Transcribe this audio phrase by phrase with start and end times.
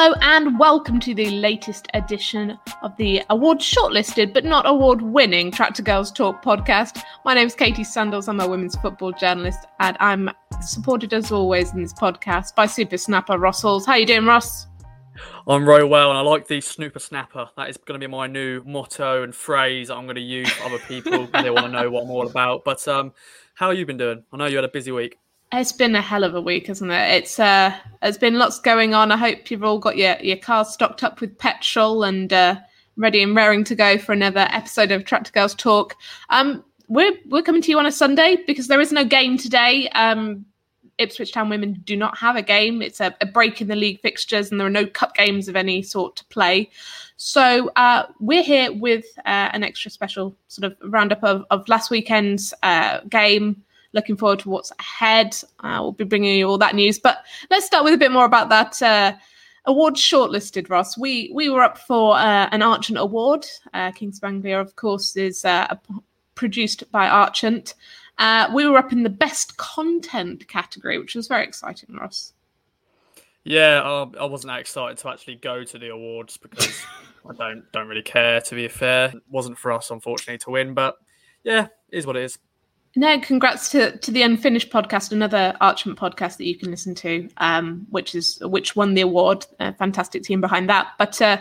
[0.00, 5.50] Hello and welcome to the latest edition of the award shortlisted but not award winning
[5.50, 7.02] Tractor Girls Talk podcast.
[7.24, 8.28] My name is Katy Sandalls.
[8.28, 10.30] I'm a women's football journalist and I'm
[10.62, 13.86] supported as always in this podcast by Super Snapper Ross Halls.
[13.86, 14.68] How you doing, Ross?
[15.48, 17.48] I'm very well, and I like the snooper snapper.
[17.56, 20.66] That is going to be my new motto and phrase I'm going to use for
[20.66, 22.64] other people they want to know what I'm all about.
[22.64, 23.12] But um,
[23.54, 24.22] how have you been doing?
[24.32, 25.18] I know you had a busy week.
[25.50, 27.14] It's been a hell of a week, hasn't it?
[27.14, 29.10] It's uh, there's been lots going on.
[29.10, 32.56] I hope you've all got your your cars stocked up with petrol and uh,
[32.96, 35.96] ready and raring to go for another episode of Tractor Girls Talk.
[36.28, 39.88] Um, we're we're coming to you on a Sunday because there is no game today.
[39.90, 40.44] Um,
[40.98, 42.82] Ipswich Town women do not have a game.
[42.82, 45.56] It's a, a, break in the league fixtures, and there are no cup games of
[45.56, 46.70] any sort to play.
[47.16, 51.90] So uh, we're here with uh, an extra special sort of roundup of, of last
[51.90, 55.36] weekend's uh, game looking forward to what's ahead.
[55.60, 56.98] Uh, we'll be bringing you all that news.
[56.98, 57.18] But
[57.50, 59.14] let's start with a bit more about that uh,
[59.64, 60.98] award shortlisted, Ross.
[60.98, 63.46] We we were up for uh, an Archant Award.
[63.72, 65.74] Uh, Kings of Anglia, of course, is uh,
[66.34, 67.74] produced by Archant.
[68.18, 72.32] Uh, we were up in the best content category, which was very exciting, Ross.
[73.44, 73.80] Yeah,
[74.18, 76.84] I wasn't that excited to actually go to the awards because
[77.28, 78.40] I don't don't really care.
[78.40, 80.74] To be fair, it wasn't for us, unfortunately, to win.
[80.74, 80.96] But
[81.44, 82.38] yeah, is what it is.
[82.96, 87.28] No, congrats to, to the Unfinished podcast, another Archant podcast that you can listen to,
[87.36, 89.46] um, which is which won the award.
[89.60, 90.88] A fantastic team behind that.
[90.98, 91.38] But uh,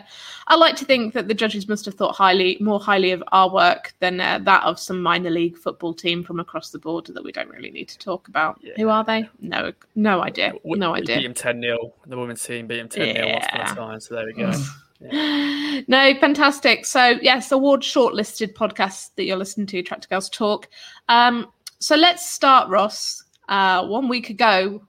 [0.47, 3.51] I like to think that the judges must have thought highly, more highly of our
[3.51, 7.23] work than uh, that of some minor league football team from across the border that
[7.23, 8.59] we don't really need to talk about.
[8.61, 8.73] Yeah.
[8.77, 9.27] Who are they?
[9.39, 10.53] No, no idea.
[10.63, 11.17] We, no idea.
[11.17, 13.73] beat them ten 0 The women's team beat them ten 0 yeah.
[13.73, 13.99] time.
[13.99, 14.51] So there we go.
[14.99, 16.85] No, fantastic.
[16.85, 20.67] So, yes, award shortlisted podcast that you're listening to, Tractor Girls Talk.
[21.07, 23.23] Um, so let's start, Ross.
[23.47, 24.81] Uh, one week ago,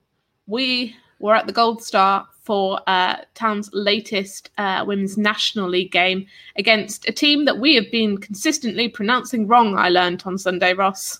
[0.47, 6.25] we were at the Gold Star for uh, Town's latest uh, Women's National League game
[6.55, 11.19] against a team that we have been consistently pronouncing wrong, I learned on Sunday, Ross.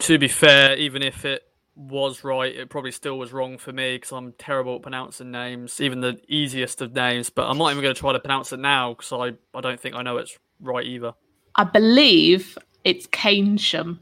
[0.00, 1.47] To be fair, even if it
[1.78, 5.80] was right, it probably still was wrong for me because I'm terrible at pronouncing names,
[5.80, 7.30] even the easiest of names.
[7.30, 9.80] But I'm not even going to try to pronounce it now because I, I don't
[9.80, 11.14] think I know it's right either.
[11.54, 14.00] I believe it's Keynsham.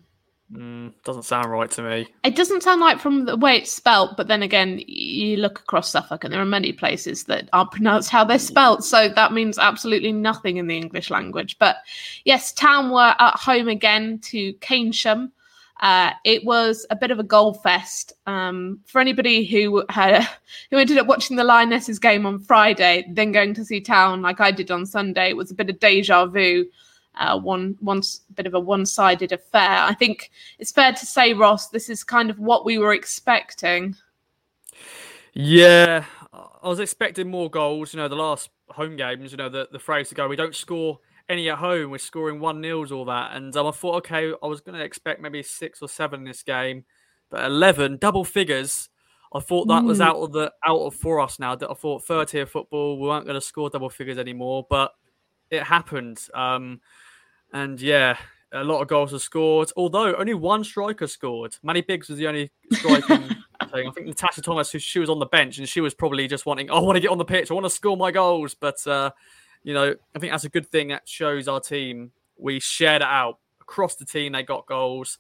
[0.53, 2.07] Mm, doesn't sound right to me.
[2.23, 5.91] It doesn't sound like from the way it's spelt, but then again, you look across
[5.91, 8.85] Suffolk and there are many places that are pronounced how they're spelt.
[8.85, 11.59] So that means absolutely nothing in the English language.
[11.59, 11.79] But
[12.25, 15.33] yes, Town were at home again to Keynsham.
[15.81, 20.27] Uh, it was a bit of a goal fest um, for anybody who had
[20.71, 24.41] who ended up watching the Lionesses game on Friday, then going to see Town like
[24.41, 25.29] I did on Sunday.
[25.29, 26.67] It was a bit of deja vu
[27.17, 28.03] uh, one one
[28.35, 29.83] bit of a one-sided affair.
[29.83, 33.97] I think it's fair to say, Ross, this is kind of what we were expecting.
[35.33, 37.93] Yeah, I was expecting more goals.
[37.93, 40.55] You know, the last home games, you know, the, the phrase to go, we don't
[40.55, 40.99] score
[41.29, 43.37] any at home, we're scoring one nils, all that.
[43.37, 46.27] And um, I thought, okay, I was going to expect maybe six or seven in
[46.27, 46.85] this game,
[47.31, 48.89] but 11, double figures.
[49.35, 49.87] I thought that mm.
[49.87, 51.57] was out of the out of for us now.
[51.57, 54.93] That I thought third tier football, we weren't going to score double figures anymore, but
[55.51, 56.21] it happened.
[56.33, 56.81] Um,
[57.53, 58.17] and yeah,
[58.53, 61.57] a lot of goals were scored, although only one striker scored.
[61.63, 63.19] Maddie Biggs was the only striker.
[63.77, 63.89] thing.
[63.89, 66.47] I think Natasha Thomas, who she was on the bench, and she was probably just
[66.47, 68.55] wanting, oh, I want to get on the pitch, I want to score my goals.
[68.55, 69.11] But uh,
[69.67, 70.89] you know, I think that's a good thing.
[70.89, 74.33] That shows our team we shared it out across the team.
[74.33, 75.19] They got goals.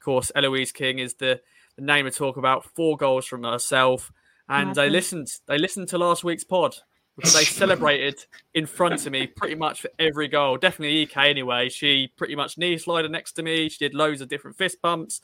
[0.00, 1.40] Of course, Eloise King is the,
[1.76, 2.64] the name to talk about.
[2.64, 4.10] Four goals from herself,
[4.48, 5.28] and they listened.
[5.46, 6.74] They listened to last week's pod
[7.14, 10.56] because they celebrated in front of me pretty much for every goal.
[10.56, 11.68] Definitely EK anyway.
[11.68, 13.68] She pretty much knee slided next to me.
[13.68, 15.20] She did loads of different fist bumps.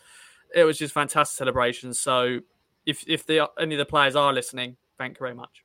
[0.55, 1.99] It was just fantastic celebrations.
[1.99, 2.39] So
[2.87, 5.65] if if the any of the players are listening, thank you very much.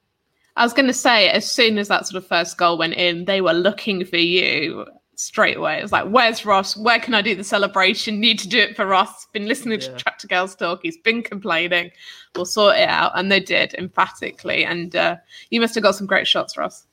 [0.55, 3.25] I was going to say, as soon as that sort of first goal went in,
[3.25, 4.85] they were looking for you
[5.15, 5.79] straight away.
[5.79, 6.77] It was like, where's Ross?
[6.77, 8.19] Where can I do the celebration?
[8.19, 9.25] Need to do it for Ross.
[9.27, 9.87] Been listening yeah.
[9.87, 10.79] to Tractor Girls talk.
[10.83, 11.91] He's been complaining.
[12.35, 13.11] We'll sort it out.
[13.15, 14.65] And they did emphatically.
[14.65, 15.17] And uh,
[15.49, 16.85] you must have got some great shots, Ross.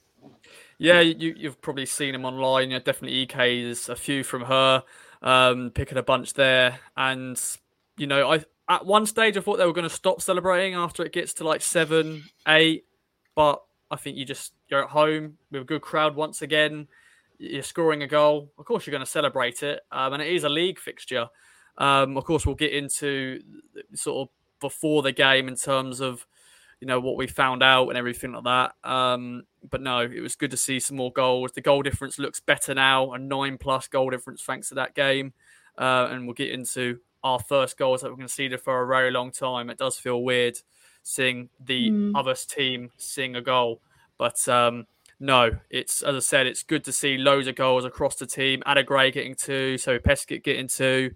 [0.79, 2.71] Yeah, you, you've probably seen him online.
[2.73, 4.83] Yeah, definitely EK's a few from her,
[5.23, 6.81] um, picking a bunch there.
[6.97, 7.41] And,
[7.97, 11.05] you know, I at one stage I thought they were going to stop celebrating after
[11.05, 12.85] it gets to like seven, eight.
[13.35, 16.89] But I think you just, you're at home with a good crowd once again
[17.43, 20.45] you're scoring a goal, of course you're going to celebrate it, um, and it is
[20.45, 21.27] a league fixture.
[21.77, 23.41] Um, of course, we'll get into
[23.95, 26.25] sort of before the game in terms of
[26.81, 28.89] you know what we found out and everything like that.
[28.89, 31.53] Um, but no, it was good to see some more goals.
[31.53, 35.33] The goal difference looks better now, a nine plus goal difference thanks to that game.
[35.79, 38.87] Uh, and we'll get into our first goals that we're going to see for a
[38.87, 39.71] very long time.
[39.71, 40.59] It does feel weird
[41.03, 42.13] seeing the mm.
[42.15, 43.81] other team seeing a goal.
[44.19, 44.87] But um,
[45.21, 48.63] no, it's as I said, it's good to see loads of goals across the team.
[48.67, 51.13] Ada Gray getting two, so Peskett getting two.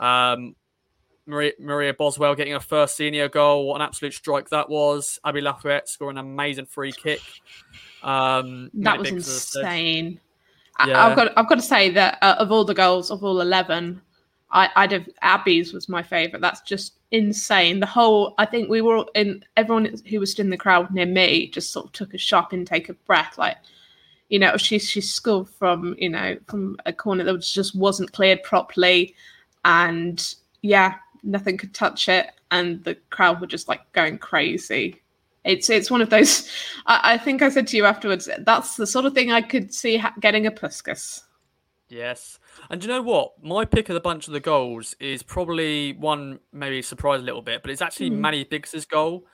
[0.00, 0.56] Um,
[1.26, 3.68] Maria, Maria, Boswell getting her first senior goal.
[3.68, 5.20] What an absolute strike that was.
[5.24, 7.20] Abby Lafayette scoring an amazing free kick.
[8.02, 10.20] Um, that was insane.
[10.84, 11.06] Yeah.
[11.06, 14.00] I've got I've got to say that uh, of all the goals of all eleven,
[14.52, 16.42] I, I'd have Abby's was my favourite.
[16.42, 17.80] That's just insane.
[17.80, 21.48] The whole I think we were in everyone who was in the crowd near me
[21.48, 23.56] just sort of took a sharp intake of breath, like
[24.28, 28.12] you know she she scored from you know from a corner that was, just wasn't
[28.12, 29.14] cleared properly,
[29.64, 35.00] and yeah, nothing could touch it, and the crowd were just like going crazy.
[35.44, 36.48] It's it's one of those.
[36.86, 38.28] I, I think I said to you afterwards.
[38.40, 41.22] That's the sort of thing I could see ha- getting a Puskas.
[41.92, 42.38] Yes,
[42.70, 43.32] and you know what?
[43.42, 47.42] My pick of the bunch of the goals is probably one maybe surprise a little
[47.42, 48.16] bit, but it's actually mm.
[48.16, 49.26] Maddie Biggs's goal.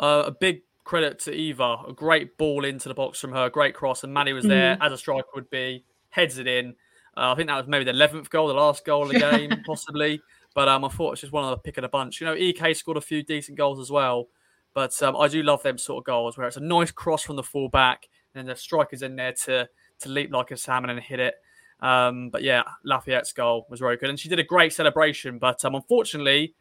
[0.00, 1.76] Uh, a big credit to Eva.
[1.86, 4.86] A great ball into the box from her, great cross, and Maddie was there mm.
[4.86, 6.76] as a striker would be, heads it in.
[7.14, 9.62] Uh, I think that was maybe the eleventh goal, the last goal of the game,
[9.66, 10.22] possibly.
[10.54, 12.22] But um, I thought it was just one of the pick of the bunch.
[12.22, 14.28] You know, EK scored a few decent goals as well.
[14.72, 17.36] But um, I do love them sort of goals where it's a nice cross from
[17.36, 19.68] the full back and the striker's in there to
[20.00, 21.34] to leap like a salmon and hit it.
[21.80, 25.38] Um, but yeah, Lafayette's goal was very good, and she did a great celebration.
[25.38, 26.54] But um, unfortunately,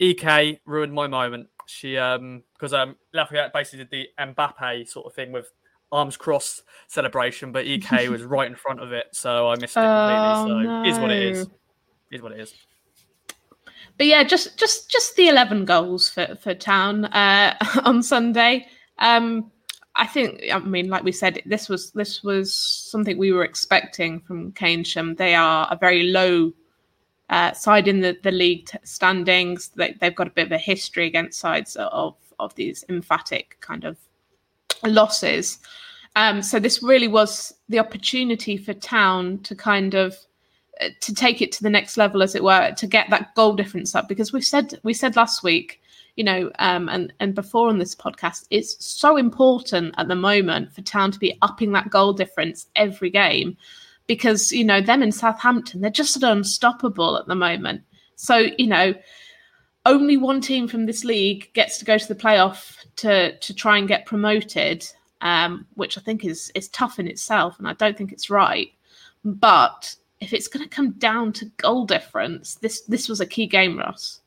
[0.00, 1.48] Ek ruined my moment.
[1.66, 5.50] She um because um Lafayette basically did the Mbappe sort of thing with
[5.90, 9.80] arms crossed celebration, but Ek was right in front of it, so I missed it
[9.80, 10.28] completely.
[10.28, 11.46] Oh, so is what it is.
[12.10, 12.54] Is what it is
[13.96, 18.66] but yeah, just just just the eleven goals for for Town uh, on Sunday.
[18.98, 19.50] Um,
[19.96, 24.20] I think I mean, like we said, this was this was something we were expecting
[24.20, 25.16] from Keynsham.
[25.16, 26.52] They are a very low
[27.30, 29.68] uh, side in the the league standings.
[29.68, 33.84] They, they've got a bit of a history against sides of of these emphatic kind
[33.84, 33.96] of
[34.82, 35.58] losses.
[36.16, 40.16] Um, so this really was the opportunity for Town to kind of
[41.00, 43.94] to take it to the next level, as it were, to get that goal difference
[43.94, 44.08] up.
[44.08, 45.80] Because we said we said last week,
[46.16, 50.72] you know, um, and and before on this podcast, it's so important at the moment
[50.72, 53.56] for Town to be upping that goal difference every game,
[54.06, 57.82] because you know them in Southampton, they're just unstoppable at the moment.
[58.16, 58.94] So you know,
[59.86, 63.78] only one team from this league gets to go to the playoff to to try
[63.78, 64.86] and get promoted,
[65.20, 68.68] um, which I think is is tough in itself, and I don't think it's right.
[69.24, 73.46] But if it's going to come down to goal difference, this this was a key
[73.46, 74.20] game, Ross.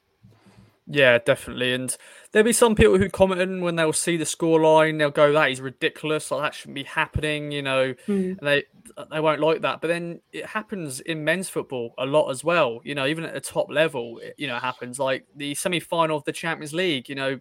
[0.89, 1.74] Yeah, definitely.
[1.74, 1.95] And
[2.31, 5.60] there'll be some people who comment when they'll see the scoreline, they'll go, "That is
[5.60, 6.31] ridiculous.
[6.31, 7.94] Like, that shouldn't be happening," you know.
[8.07, 8.38] Mm.
[8.38, 8.63] And they
[9.12, 9.81] they won't like that.
[9.81, 12.80] But then it happens in men's football a lot as well.
[12.86, 14.98] You know, even at the top level, it, you know, it happens.
[14.98, 17.10] Like the semi final of the Champions League.
[17.10, 17.40] You know,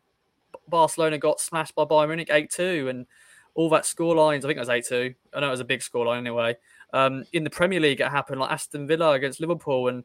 [0.66, 3.06] Barcelona got smashed by Bayern Munich eight two, and
[3.54, 4.38] all that scorelines.
[4.38, 5.14] I think it was eight two.
[5.32, 6.56] I know it was a big scoreline anyway.
[6.92, 10.02] Um, in the Premier League, it happened like Aston Villa against Liverpool, and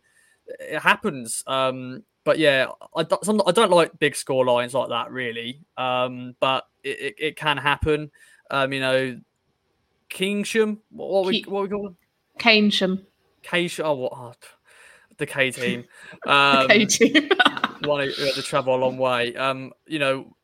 [0.59, 1.43] it happens.
[1.47, 5.61] Um, but yeah, I don't, I don't like big score lines like that really.
[5.77, 8.11] Um, but it, it, it, can happen.
[8.49, 9.19] Um, you know,
[10.09, 11.97] Kingsham, what, what we what we call them?
[13.43, 13.85] Keynsham.
[13.85, 14.13] Oh, what?
[14.15, 14.33] Oh,
[15.17, 15.85] the K team.
[16.27, 17.29] Um, K team.
[17.85, 19.35] one who had to travel a long way.
[19.35, 20.35] Um, you know,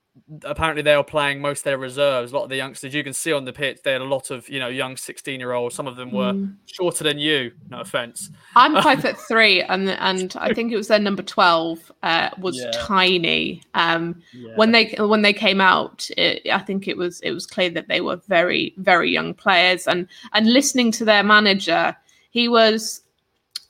[0.43, 2.31] apparently they were playing most of their reserves.
[2.31, 4.31] A lot of the youngsters you can see on the pitch, they had a lot
[4.31, 5.75] of you know young sixteen year olds.
[5.75, 6.55] Some of them were mm.
[6.65, 7.51] shorter than you.
[7.69, 8.29] No offense.
[8.55, 12.57] I'm five foot three, and and I think it was their number twelve uh, was
[12.57, 12.71] yeah.
[12.73, 13.63] tiny.
[13.73, 14.53] Um, yeah.
[14.55, 17.87] When they when they came out, it, I think it was it was clear that
[17.87, 19.87] they were very very young players.
[19.87, 21.95] And and listening to their manager,
[22.31, 23.01] he was.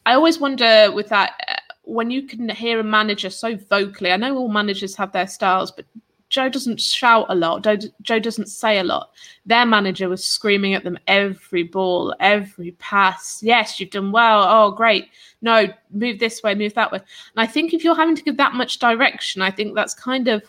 [0.05, 4.11] I always wonder with that uh, when you can hear a manager so vocally.
[4.11, 5.85] I know all managers have their styles, but
[6.29, 7.63] Joe doesn't shout a lot.
[8.01, 9.11] Joe, doesn't say a lot.
[9.45, 13.41] Their manager was screaming at them every ball, every pass.
[13.41, 14.43] Yes, you've done well.
[14.43, 15.07] Oh, great.
[15.41, 16.99] No, move this way, move that way.
[16.99, 17.07] And
[17.37, 20.43] I think if you're having to give that much direction, I think that's kind of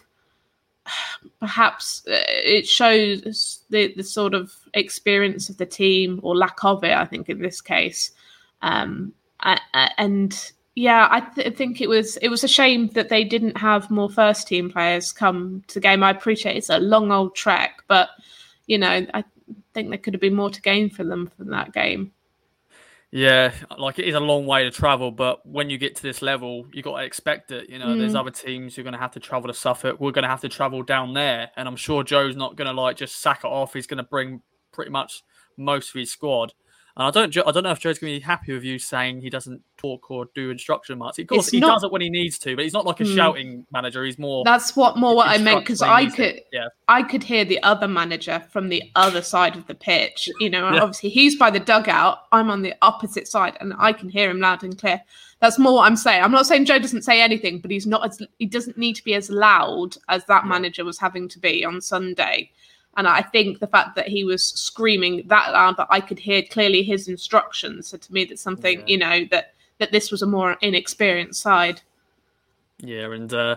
[1.41, 6.83] perhaps uh, it shows the, the sort of experience of the team or lack of
[6.83, 8.11] it, I think, in this case.
[8.63, 9.13] Um,
[9.97, 13.91] and yeah, I th- think it was it was a shame that they didn't have
[13.91, 16.05] more first team players come to the game.
[16.05, 18.11] I appreciate it's a long old trek, but
[18.67, 19.25] you know, I
[19.75, 22.13] think there could have been more to gain for them from that game.
[23.11, 26.23] Yeah, like it is a long way to travel, but when you get to this
[26.23, 27.69] level, you got to expect it.
[27.71, 27.99] You know, mm.
[27.99, 29.99] there's other teams who are going to have to travel to Suffolk.
[29.99, 32.81] We're going to have to travel down there, and I'm sure Joe's not going to
[32.81, 33.73] like just sack it off.
[33.73, 35.25] He's going to bring pretty much
[35.57, 36.53] most of his squad.
[36.99, 39.21] And I don't, I don't know if Joe's going to be happy with you saying
[39.21, 41.17] he doesn't talk or do instruction marks.
[41.21, 43.01] Of course, It's he not- does it when he needs to, but he's not like
[43.01, 43.15] a Hmm.
[43.15, 44.05] shouting manager.
[44.05, 44.43] He's more.
[44.45, 46.67] That's what more what I meant because I could Yeah.
[46.89, 50.29] I could hear the other manager from the other side of the pitch.
[50.41, 50.81] You know, Yeah.
[50.83, 52.19] obviously he's by the dugout.
[52.33, 55.01] I'm on the opposite side, and I can hear him loud and clear.
[55.41, 56.25] That's more what I'm saying.
[56.25, 59.05] I'm not saying Joe doesn't say anything, but he's not as he doesn't need to
[59.05, 60.49] be as loud as that Yeah.
[60.51, 62.51] manager was having to be on Sunday.
[62.97, 66.43] And I think the fact that he was screaming that loud that I could hear
[66.43, 68.87] clearly his instructions said to me that something, Yeah.
[68.87, 71.81] you know, that that this was a more inexperienced side.
[72.79, 73.57] Yeah, and uh,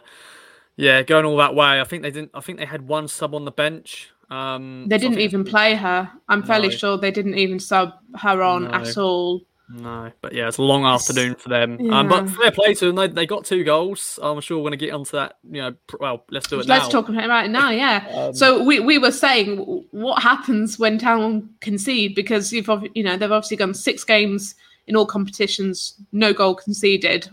[0.76, 1.82] yeah, going all that way.
[1.82, 2.32] I think they didn't.
[2.36, 4.12] I think they had one sub on the bench.
[4.30, 6.10] Um, They didn't even play her.
[6.30, 6.76] I'm fairly No.
[6.76, 8.70] sure they didn't even sub her on No.
[8.72, 9.42] at all.
[9.74, 11.80] No, but yeah, it's a long afternoon for them.
[11.92, 12.96] Um, but fair play to them.
[12.96, 14.20] They, they got two goals.
[14.22, 15.38] I'm sure we're going to get onto that.
[15.50, 16.90] You know, well, let's do it Let's now.
[17.02, 17.70] talk about it now.
[17.70, 18.08] Yeah.
[18.22, 23.16] Um, so we, we were saying what happens when Town concede because you've you know
[23.16, 24.54] they've obviously gone six games
[24.88, 27.30] in all competitions, no goal conceded.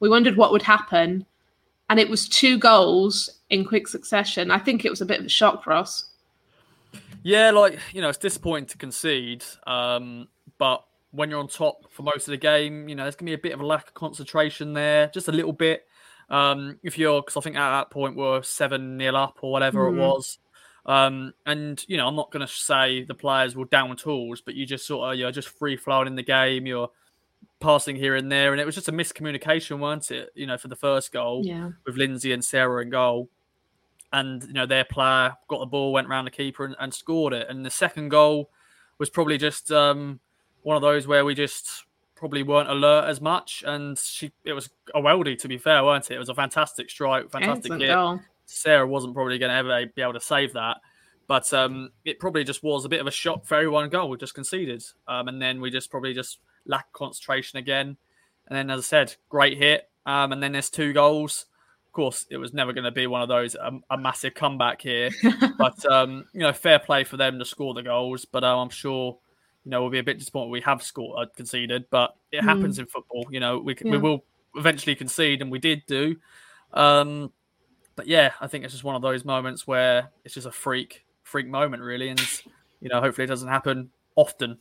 [0.00, 1.24] We wondered what would happen,
[1.88, 4.50] and it was two goals in quick succession.
[4.50, 6.04] I think it was a bit of a shock for us.
[7.22, 10.28] Yeah, like you know, it's disappointing to concede, um,
[10.58, 13.34] but when you're on top for most of the game, you know, there's gonna be
[13.34, 15.86] a bit of a lack of concentration there, just a little bit.
[16.30, 19.90] Um, if you're, because I think at that point we're seven nil up or whatever
[19.90, 19.94] Mhm.
[19.96, 20.38] it was,
[20.84, 24.66] um, and you know, I'm not gonna say the players were down tools, but you
[24.66, 26.90] just sort of you're just free flowing in the game, you're
[27.60, 30.30] passing here and there, and it was just a miscommunication, weren't it?
[30.34, 31.70] You know, for the first goal Yeah.
[31.86, 33.30] with Lindsay and Sarah in goal.
[34.12, 37.32] And you know their player got the ball, went around the keeper, and, and scored
[37.34, 37.46] it.
[37.48, 38.50] And the second goal
[38.98, 40.20] was probably just um,
[40.68, 43.64] one of those where we just probably weren't alert as much.
[43.66, 46.16] And she, it was a weldy, to be fair, weren't it?
[46.16, 47.88] It was a fantastic strike, fantastic hit.
[47.88, 48.20] goal.
[48.44, 50.76] Sarah wasn't probably going to ever be able to save that.
[51.26, 54.18] But um, it probably just was a bit of a shock for everyone goal we
[54.18, 54.84] just conceded.
[55.06, 57.96] Um, and then we just probably just lacked concentration again.
[58.46, 59.88] And then, as I said, great hit.
[60.04, 61.46] Um, and then there's two goals.
[61.86, 64.82] Of course, it was never going to be one of those um, a massive comeback
[64.82, 65.08] here.
[65.58, 68.26] but um, you know, fair play for them to score the goals.
[68.26, 69.18] But um, I'm sure
[69.68, 71.84] you know we'll be a bit disappointed we have scored uh, conceded.
[71.90, 73.26] But it happens in football.
[73.30, 74.24] You know, we can, we will
[74.56, 76.16] eventually concede, and we did do.
[76.72, 77.30] Um,
[77.94, 81.04] but yeah, I think it's just one of those moments where it's just a freak,
[81.22, 82.42] freak moment, really, and
[82.80, 84.56] you know, hopefully it doesn't happen often.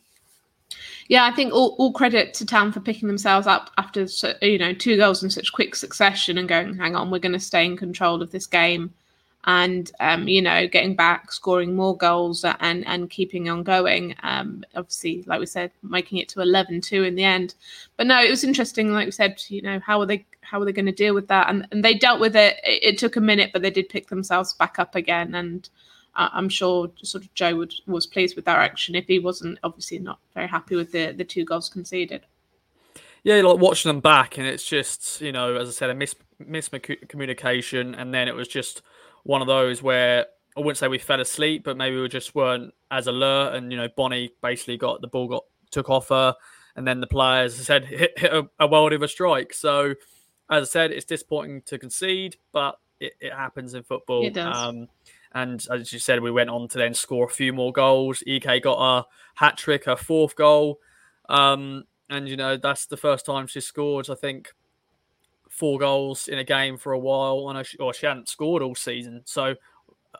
[1.07, 4.07] Yeah, I think all, all credit to Town for picking themselves up after
[4.41, 7.39] you know two goals in such quick succession and going, hang on, we're going to
[7.39, 8.93] stay in control of this game,
[9.47, 14.13] and um, you know getting back, scoring more goals and and keeping on going.
[14.21, 17.55] Um, obviously, like we said, making it to 11-2 in the end.
[17.95, 18.91] But no, it was interesting.
[18.91, 21.29] Like we said, you know how are they how are they going to deal with
[21.29, 21.49] that?
[21.49, 22.57] And and they dealt with it.
[22.63, 22.83] it.
[22.83, 25.67] It took a minute, but they did pick themselves back up again and.
[26.19, 29.99] I'm sure sort of Joe would, was pleased with their action if he wasn't obviously
[29.99, 32.25] not very happy with the, the two goals conceded.
[33.23, 36.15] Yeah, like watching them back, and it's just you know, as I said, a mis
[36.41, 38.81] miscommunication, and then it was just
[39.23, 42.73] one of those where I wouldn't say we fell asleep, but maybe we just weren't
[42.89, 46.35] as alert, and you know, Bonnie basically got the ball got took off her,
[46.75, 49.53] and then the players said hit, hit a, a world of a strike.
[49.53, 49.93] So,
[50.49, 54.25] as I said, it's disappointing to concede, but it, it happens in football.
[54.25, 54.55] It does.
[54.55, 54.87] Um,
[55.33, 58.23] and as you said, we went on to then score a few more goals.
[58.25, 59.05] Ek got a
[59.35, 60.79] hat trick, her fourth goal.
[61.29, 64.09] Um, and you know that's the first time she scored.
[64.09, 64.53] I think
[65.57, 67.61] four goals in a game for a while.
[67.63, 69.55] She, or she hadn't scored all season, so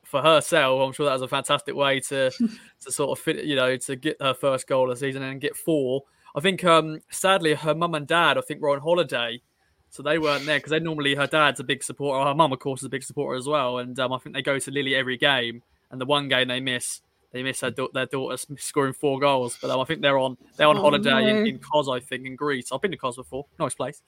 [0.04, 2.30] for herself, I'm sure that was a fantastic way to
[2.82, 5.40] to sort of fit, you know, to get her first goal of the season and
[5.42, 6.04] get four.
[6.36, 9.42] I think, um, sadly, her mum and dad, I think, were on holiday,
[9.90, 12.28] so they weren't there because they normally her dad's a big supporter.
[12.28, 14.42] Her mum, of course, is a big supporter as well, and um, I think they
[14.42, 15.64] go to Lily every game.
[15.90, 17.00] And the one game they miss,
[17.32, 19.58] they miss her, their daughter scoring four goals.
[19.62, 21.44] But um, I think they're on they're on Oh, holiday in, no.
[21.46, 22.72] in Kos, I think, in Greece.
[22.74, 24.02] I've been to Kos before, nice place.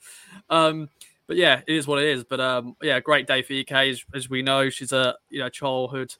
[0.50, 0.90] Um,
[1.30, 2.24] but yeah, it is what it is.
[2.24, 3.90] But um, yeah, great day for EK.
[3.90, 6.12] As, as we know, she's a you know childhood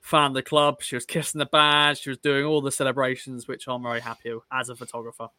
[0.00, 0.82] fan of the club.
[0.82, 2.00] She was kissing the badge.
[2.00, 5.28] She was doing all the celebrations, which I'm very happy with as a photographer.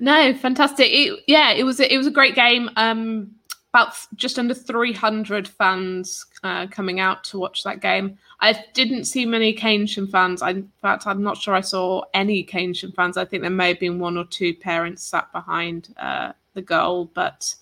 [0.00, 0.88] No, fantastic.
[0.90, 2.70] It, yeah, it was a, it was a great game.
[2.76, 3.36] Um,
[3.72, 8.18] about just under 300 fans uh, coming out to watch that game.
[8.40, 10.42] I didn't see many Keynsham fans.
[10.42, 13.16] I, in fact, I'm not sure I saw any Keynsham fans.
[13.16, 17.10] I think there may have been one or two parents sat behind uh, the goal,
[17.14, 17.54] but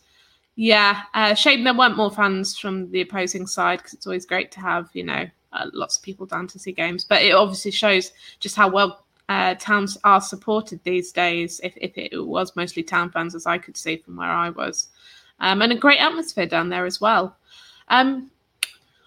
[0.56, 4.50] yeah, uh, shame there weren't more fans from the opposing side because it's always great
[4.52, 7.04] to have you know uh, lots of people down to see games.
[7.04, 11.60] But it obviously shows just how well uh, towns are supported these days.
[11.62, 14.88] If, if it was mostly town fans, as I could see from where I was,
[15.38, 17.36] um, and a great atmosphere down there as well.
[17.88, 18.30] Um,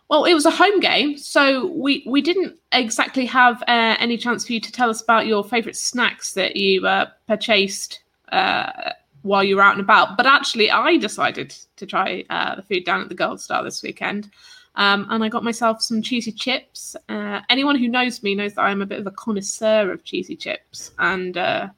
[0.10, 4.46] Well, it was a home game, so we we didn't exactly have uh, any chance
[4.46, 8.92] for you to tell us about your favourite snacks that you uh, purchased uh,
[9.24, 10.16] while you were out and about.
[10.16, 13.82] But actually, I decided to try uh, the food down at the Gold Star this
[13.82, 14.30] weekend.
[14.76, 16.96] Um, and I got myself some cheesy chips.
[17.10, 20.36] Uh, anyone who knows me knows that I'm a bit of a connoisseur of cheesy
[20.36, 20.92] chips.
[21.00, 21.70] And uh,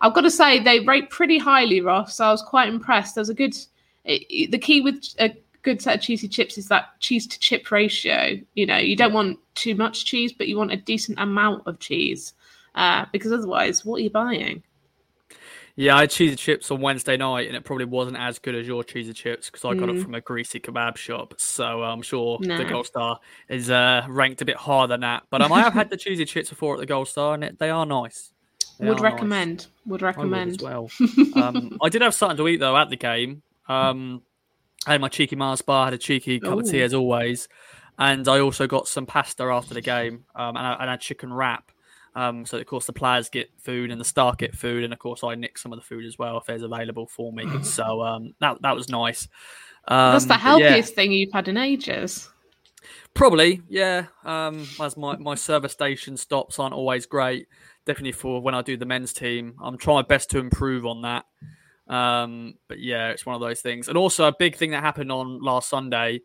[0.00, 2.16] I've got to say, they rate pretty highly, Ross.
[2.16, 3.14] So I was quite impressed.
[3.14, 3.56] There's a good.
[4.04, 7.70] It, the key with a good set of cheesy chips is that cheese to chip
[7.70, 8.38] ratio.
[8.54, 11.78] You know, you don't want too much cheese, but you want a decent amount of
[11.78, 12.32] cheese.
[12.74, 14.62] Uh, because otherwise, what are you buying?
[15.74, 18.66] Yeah, I had cheesy chips on Wednesday night, and it probably wasn't as good as
[18.66, 19.98] your cheesy chips because I got mm.
[19.98, 21.34] it from a greasy kebab shop.
[21.38, 22.58] So I'm sure no.
[22.58, 25.24] the Gold Star is uh, ranked a bit higher than that.
[25.30, 27.58] But um, I have had the cheesy chips before at the Gold Star, and it,
[27.58, 28.32] they are nice.
[28.78, 29.58] They would are recommend.
[29.58, 29.68] Nice.
[29.86, 30.62] Would recommend.
[30.62, 30.90] I would
[31.34, 31.36] well.
[31.42, 33.42] um, I did have something to eat though at the game.
[33.66, 34.22] Um,
[34.86, 36.60] I had my cheeky Mars bar, had a cheeky cup Ooh.
[36.60, 37.48] of tea as always,
[37.98, 41.32] and I also got some pasta after the game, um, and, I, and a chicken
[41.32, 41.71] wrap.
[42.14, 44.98] Um, so of course the players get food and the staff get food, and of
[44.98, 47.46] course I nick some of the food as well if there's available for me.
[47.62, 49.28] so um, that that was nice.
[49.88, 50.94] Um, That's the healthiest yeah.
[50.94, 52.28] thing you've had in ages.
[53.14, 54.06] Probably, yeah.
[54.24, 57.46] Um, as my, my service station stops aren't always great.
[57.84, 61.02] Definitely for when I do the men's team, I'm trying my best to improve on
[61.02, 61.24] that.
[61.88, 63.88] Um, but yeah, it's one of those things.
[63.88, 66.22] And also a big thing that happened on last Sunday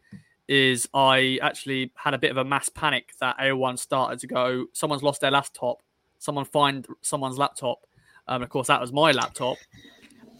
[0.47, 4.65] is I actually had a bit of a mass panic that everyone started to go,
[4.73, 5.81] someone's lost their laptop,
[6.19, 7.85] someone find someone's laptop.
[8.27, 9.57] Um, of course, that was my laptop,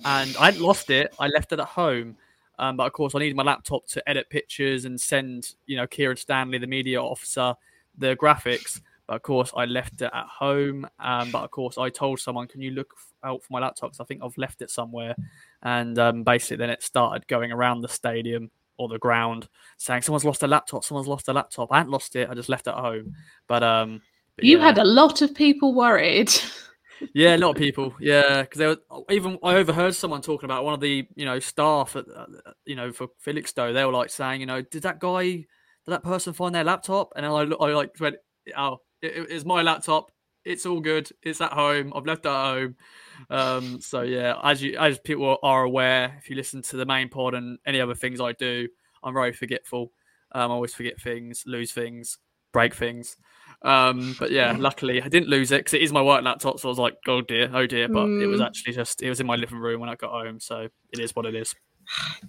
[0.05, 1.13] and I hadn't lost it.
[1.19, 2.17] I left it at home,
[2.59, 5.87] um, but of course, I needed my laptop to edit pictures and send, you know,
[5.87, 7.55] Kieran Stanley, the media officer,
[7.97, 8.81] the graphics.
[9.07, 10.85] But of course, I left it at home.
[10.99, 13.91] Um, but of course, I told someone, "Can you look out for my laptop?
[13.91, 15.15] Because I think I've left it somewhere."
[15.63, 20.25] And um, basically, then it started going around the stadium or the ground saying someone's
[20.25, 21.71] lost a laptop, someone's lost a laptop.
[21.71, 23.13] I hadn't lost it, I just left it at home.
[23.47, 24.01] But um
[24.35, 24.65] but you yeah.
[24.65, 26.31] had a lot of people worried.
[27.13, 27.95] yeah, a lot of people.
[27.99, 28.77] Yeah, because they were
[29.09, 32.25] even I overheard someone talking about one of the you know staff at uh,
[32.65, 33.73] you know for Felixstowe.
[33.73, 35.47] They were like saying, you know, did that guy, did
[35.87, 37.13] that person find their laptop?
[37.15, 38.17] And I, I like went,
[38.55, 40.11] oh, it, it's my laptop.
[40.47, 41.09] It's all good.
[41.21, 41.91] It's at home.
[41.95, 42.75] I've left it at home.
[43.29, 47.09] Um, so yeah, as you as people are aware, if you listen to the main
[47.09, 48.67] pod and any other things I do,
[49.03, 49.91] I'm very forgetful.
[50.31, 52.17] Um, I always forget things, lose things,
[52.53, 53.17] break things.
[53.63, 56.59] Um, but yeah, luckily I didn't lose it because it is my work laptop.
[56.59, 57.87] So I was like, oh dear, oh dear.
[57.87, 58.21] But mm.
[58.21, 58.45] it was mm.
[58.45, 60.39] actually just it was in my living room when I got home.
[60.39, 61.55] So it is what it is.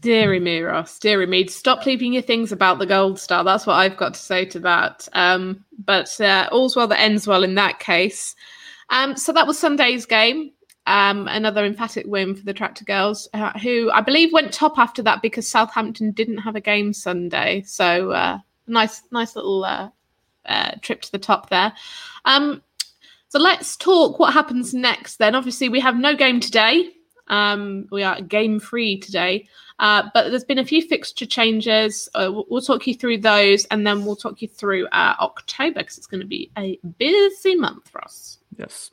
[0.00, 0.98] Deary me, Ross.
[0.98, 1.46] Deary me.
[1.46, 3.44] Stop leaving your things about the gold star.
[3.44, 5.08] That's what I've got to say to that.
[5.12, 8.34] Um, but uh, all's well that ends well in that case.
[8.90, 10.52] Um, so that was Sunday's game.
[10.86, 15.02] Um, another emphatic win for the Tractor Girls, uh, who I believe went top after
[15.02, 17.62] that because Southampton didn't have a game Sunday.
[17.66, 19.90] So uh, nice, nice little uh,
[20.46, 21.74] uh, trip to the top there.
[22.24, 22.62] Um,
[23.28, 25.16] so let's talk what happens next.
[25.16, 26.90] Then, obviously, we have no game today.
[27.28, 32.08] Um, we are game free today, uh, but there's been a few fixture changes.
[32.14, 35.80] Uh, we'll, we'll, talk you through those, and then we'll talk you through uh, October
[35.80, 38.38] because it's going to be a busy month for us.
[38.58, 38.90] Yes,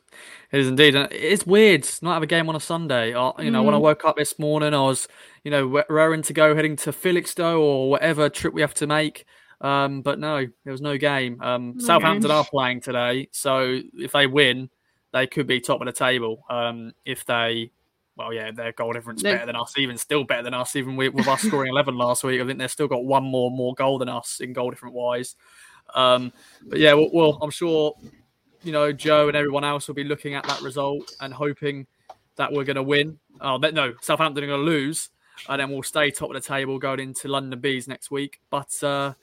[0.52, 0.94] it is indeed.
[0.94, 3.14] And it's weird not have a game on a Sunday.
[3.14, 3.66] Uh, you know, mm.
[3.66, 3.82] when I mm.
[3.82, 5.08] woke up this morning, I was,
[5.42, 9.24] you know, raring to go, heading to Felixstowe or whatever trip we have to make.
[9.60, 11.40] Um, but no, there was no game.
[11.40, 12.36] Um, no Southampton game.
[12.36, 14.70] are playing today, so if they win,
[15.12, 16.44] they could be top of the table.
[16.48, 17.72] Um, if they,
[18.16, 19.34] well, yeah, their goal difference they're...
[19.34, 22.24] better than us, even still better than us, even with, with us scoring eleven last
[22.24, 22.40] week.
[22.40, 25.36] I think they've still got one more more goal than us in goal different wise.
[25.94, 26.32] Um,
[26.66, 27.94] but yeah, well, well, I'm sure
[28.66, 31.86] you know, Joe and everyone else will be looking at that result and hoping
[32.34, 33.18] that we're going to win.
[33.40, 35.10] Oh, no, Southampton are going to lose,
[35.48, 38.40] and then we'll stay top of the table going into London Bees next week.
[38.50, 39.14] But uh,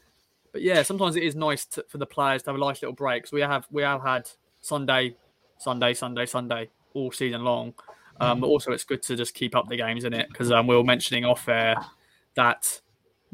[0.53, 2.95] but yeah, sometimes it is nice to, for the players to have a nice little
[2.95, 3.27] break.
[3.27, 4.29] So we have we have had
[4.61, 5.15] Sunday,
[5.57, 7.73] Sunday, Sunday, Sunday all season long.
[8.19, 10.67] Um, but also, it's good to just keep up the games in it because um,
[10.67, 11.75] we were mentioning off air
[12.35, 12.81] that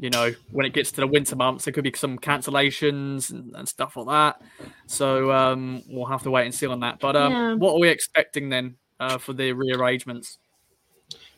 [0.00, 3.54] you know, when it gets to the winter months, there could be some cancellations and,
[3.54, 4.42] and stuff like that.
[4.86, 7.00] So um, we'll have to wait and see on that.
[7.00, 7.54] But um, yeah.
[7.54, 10.38] what are we expecting then uh, for the rearrangements?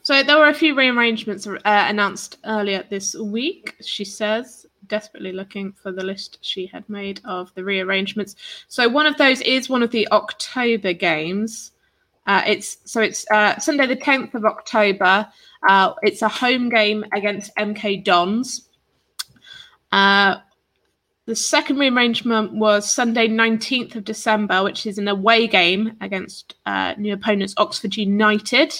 [0.02, 3.74] So there were a few rearrangements uh, announced earlier this week.
[3.84, 8.36] She says, desperately looking for the list she had made of the rearrangements.
[8.68, 11.71] So one of those is one of the October games.
[12.26, 15.26] Uh, it's so it's uh, Sunday the tenth of October.
[15.68, 18.68] Uh, it's a home game against MK Dons.
[19.90, 20.36] Uh,
[21.26, 26.94] the second rearrangement was Sunday, 19th of December, which is an away game against uh,
[26.98, 28.74] new opponents Oxford United.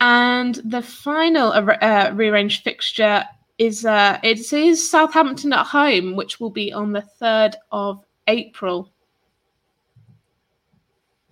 [0.00, 3.24] And the final uh, rearranged fixture
[3.58, 8.90] is it is Southampton at home, which will be on the third of April.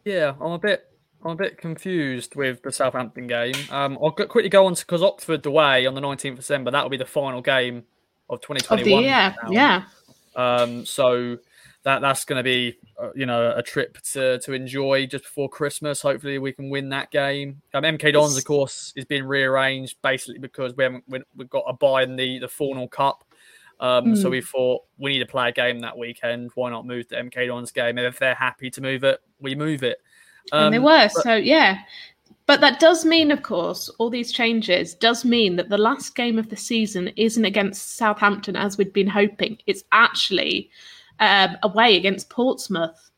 [0.04, 0.85] Yeah, I'm a bit
[1.26, 3.54] I'm a bit confused with the Southampton game.
[3.70, 6.70] Um, I'll quickly go on to because Oxford away on the 19th of December.
[6.70, 7.82] That will be the final game
[8.30, 8.78] of 2021.
[8.78, 9.82] Of the year, yeah.
[10.36, 11.38] Um, so
[11.82, 15.48] that that's going to be uh, you know a trip to to enjoy just before
[15.48, 16.00] Christmas.
[16.00, 17.62] Hopefully we can win that game.
[17.74, 21.64] Um, MK Dons of course is being rearranged basically because we haven't we, have got
[21.66, 23.24] a buy in the the Fornal Cup.
[23.78, 24.22] Um, mm.
[24.22, 26.50] So we thought we need to play a game that weekend.
[26.54, 27.98] Why not move the MK Dons game?
[27.98, 29.98] And if they're happy to move it, we move it.
[30.52, 31.08] Um, and they um, were.
[31.14, 31.78] But- so yeah.
[32.46, 36.38] But that does mean, of course, all these changes does mean that the last game
[36.38, 39.58] of the season isn't against Southampton as we'd been hoping.
[39.66, 40.70] It's actually
[41.18, 43.10] um, away against Portsmouth.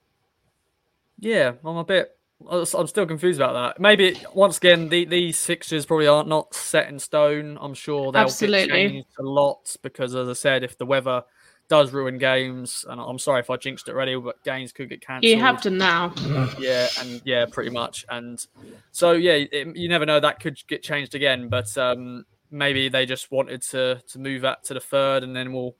[1.18, 2.16] Yeah, I'm a bit.
[2.48, 3.80] I'm still confused about that.
[3.80, 7.58] Maybe once again, the, these fixtures probably aren't not set in stone.
[7.60, 8.66] I'm sure they'll Absolutely.
[8.68, 11.24] get changed a lot because, as I said, if the weather
[11.68, 15.00] does ruin games, and I'm sorry if I jinxed it already, but games could get
[15.00, 15.30] cancelled.
[15.30, 16.12] You have to now.
[16.58, 18.04] Yeah, and yeah, pretty much.
[18.08, 18.44] And
[18.92, 21.48] so yeah, it, you never know that could get changed again.
[21.48, 25.52] But um, maybe they just wanted to to move that to the third, and then
[25.52, 25.74] we'll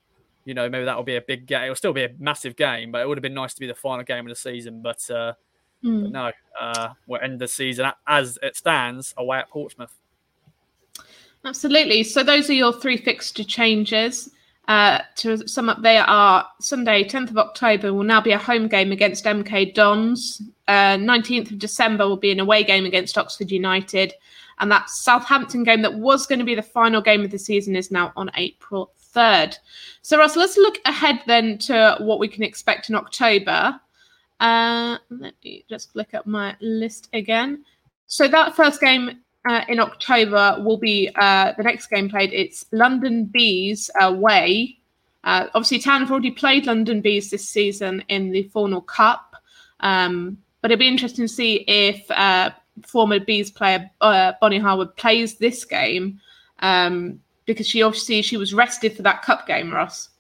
[0.49, 1.65] you know, maybe that'll be a big game.
[1.65, 3.75] It'll still be a massive game, but it would have been nice to be the
[3.75, 4.81] final game of the season.
[4.81, 5.35] But, uh,
[5.85, 6.05] mm.
[6.05, 9.95] but no, uh, we'll end the season as it stands away at Portsmouth.
[11.45, 12.03] Absolutely.
[12.03, 14.31] So those are your three fixture changes.
[14.69, 18.69] Uh, to sum up, they are Sunday, 10th of October, will now be a home
[18.69, 20.43] game against MK Dons.
[20.69, 24.13] Uh, 19th of December will be an away game against Oxford United.
[24.61, 27.77] And that Southampton game that was going to be the final game of the season
[27.77, 29.57] is now on April 3rd.
[30.03, 33.81] So, Ross, let's look ahead then to what we can expect in October.
[34.39, 37.65] Uh, let me just look up my list again.
[38.07, 42.33] So, that first game uh, in October will be uh, the next game played.
[42.33, 44.79] It's London Bees away.
[45.25, 49.37] Uh, obviously, Town have already played London Bees this season in the Fornal Cup.
[49.81, 52.51] Um, but it'd be interesting to see if uh,
[52.87, 56.21] former Bees player uh, Bonnie Horwood plays this game.
[56.61, 60.11] Um, because she obviously she was rested for that cup game, Ross.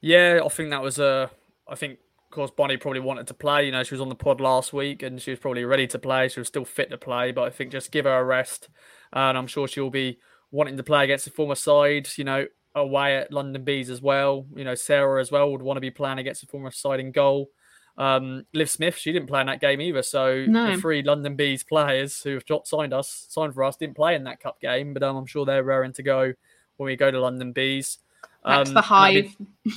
[0.00, 1.30] Yeah, I think that was a.
[1.66, 1.98] I think,
[2.34, 3.66] course, Bonnie probably wanted to play.
[3.66, 5.98] You know, she was on the pod last week and she was probably ready to
[5.98, 6.28] play.
[6.28, 8.68] She was still fit to play, but I think just give her a rest,
[9.12, 10.18] and I'm sure she'll be
[10.50, 12.08] wanting to play against the former side.
[12.16, 14.46] You know, away at London Bees as well.
[14.54, 17.12] You know, Sarah as well would want to be playing against the former side in
[17.12, 17.50] goal.
[17.96, 20.02] Um, Liv Smith, she didn't play in that game either.
[20.02, 20.72] So no.
[20.72, 24.24] the three London Bees players who have signed us, signed for us, didn't play in
[24.24, 24.94] that cup game.
[24.94, 26.32] But um, I'm sure they're raring to go
[26.76, 27.98] when we go to London Bees.
[28.44, 29.34] That's um, the Hive.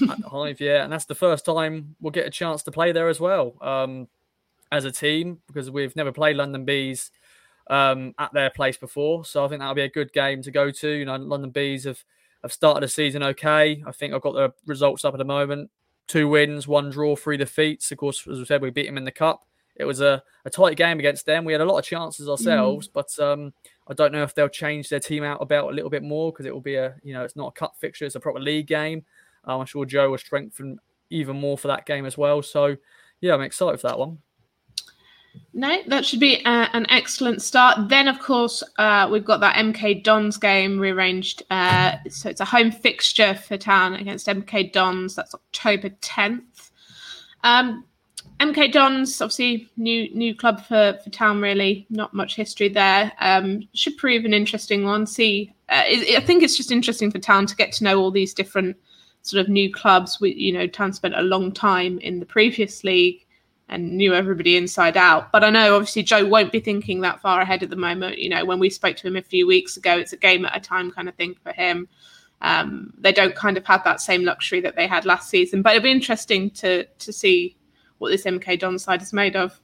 [0.09, 2.91] at the Hive, yeah, and that's the first time we'll get a chance to play
[2.91, 4.07] there as well um,
[4.71, 7.11] as a team because we've never played London Bees
[7.69, 9.25] um, at their place before.
[9.25, 10.89] So I think that'll be a good game to go to.
[10.89, 12.03] You know, London Bees have
[12.43, 13.83] have started the season okay.
[13.85, 15.71] I think I've got the results up at the moment
[16.07, 17.91] two wins, one draw, three defeats.
[17.91, 19.45] Of course, as we said, we beat them in the cup.
[19.75, 21.45] It was a, a tight game against them.
[21.45, 22.93] We had a lot of chances ourselves, mm.
[22.93, 23.53] but um,
[23.89, 26.45] I don't know if they'll change their team out about a little bit more because
[26.45, 28.67] it will be a you know it's not a cup fixture, it's a proper league
[28.67, 29.05] game.
[29.45, 32.41] Um, I'm sure Joe will strengthen even more for that game as well.
[32.41, 32.75] So
[33.21, 34.19] yeah, I'm excited for that one.
[35.53, 37.89] No, that should be uh, an excellent start.
[37.89, 41.43] Then, of course, uh, we've got that MK Dons game rearranged.
[41.49, 45.15] Uh, so it's a home fixture for Town against MK Dons.
[45.15, 46.71] That's October 10th.
[47.43, 47.85] Um,
[48.39, 51.85] MK Dons, obviously, new new club for, for Town, really.
[51.89, 53.11] Not much history there.
[53.19, 55.07] Um, should prove an interesting one.
[55.07, 58.11] See, uh, it, I think it's just interesting for Town to get to know all
[58.11, 58.77] these different
[59.23, 60.19] sort of new clubs.
[60.21, 63.25] We, you know, Town spent a long time in the previous league
[63.69, 65.31] and knew everybody inside out.
[65.31, 68.17] But I know obviously Joe won't be thinking that far ahead at the moment.
[68.17, 70.55] You know, when we spoke to him a few weeks ago, it's a game at
[70.55, 71.87] a time kind of thing for him.
[72.41, 75.61] Um, they don't kind of have that same luxury that they had last season.
[75.61, 77.56] But it'll be interesting to to see
[77.97, 79.59] what this MK Don side is made of.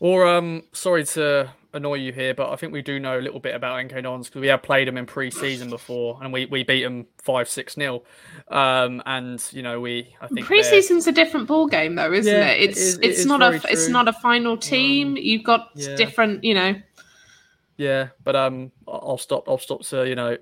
[0.00, 3.40] Or um, sorry to annoy you here, but I think we do know a little
[3.40, 6.62] bit about MK Dons because we have played them in pre-season before, and we, we
[6.62, 8.04] beat them five six nil.
[8.48, 12.48] Um, and you know we I think pre-season's a different ball game though, isn't yeah,
[12.48, 12.70] it?
[12.70, 13.70] It's it is, it's it not a true.
[13.70, 15.08] it's not a final team.
[15.08, 15.96] Um, You've got yeah.
[15.96, 16.74] different, you know.
[17.76, 19.48] Yeah, but um, I'll stop.
[19.48, 20.36] I'll stop to you know